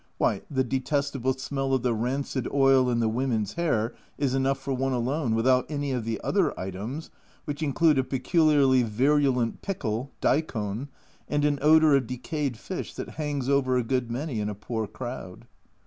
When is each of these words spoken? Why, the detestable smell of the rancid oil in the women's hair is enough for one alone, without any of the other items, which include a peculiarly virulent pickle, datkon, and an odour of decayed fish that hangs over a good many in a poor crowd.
Why, 0.17 0.41
the 0.49 0.63
detestable 0.63 1.33
smell 1.33 1.75
of 1.75 1.83
the 1.83 1.93
rancid 1.93 2.47
oil 2.51 2.89
in 2.89 3.01
the 3.01 3.07
women's 3.07 3.53
hair 3.53 3.93
is 4.17 4.33
enough 4.33 4.57
for 4.57 4.73
one 4.73 4.93
alone, 4.93 5.35
without 5.35 5.69
any 5.69 5.91
of 5.91 6.05
the 6.05 6.19
other 6.23 6.59
items, 6.59 7.11
which 7.45 7.61
include 7.61 7.99
a 7.99 8.03
peculiarly 8.03 8.81
virulent 8.81 9.61
pickle, 9.61 10.09
datkon, 10.19 10.87
and 11.29 11.45
an 11.45 11.59
odour 11.61 11.95
of 11.95 12.07
decayed 12.07 12.57
fish 12.57 12.95
that 12.95 13.09
hangs 13.09 13.47
over 13.47 13.77
a 13.77 13.83
good 13.83 14.09
many 14.11 14.39
in 14.39 14.49
a 14.49 14.55
poor 14.55 14.87
crowd. 14.87 15.45